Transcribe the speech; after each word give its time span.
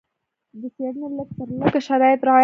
د 0.59 0.61
څېړنې 0.75 1.07
لږ 1.17 1.29
تر 1.37 1.47
لږه 1.59 1.79
شرایط 1.87 2.21
رعایت 2.27 2.29
شول. 2.33 2.39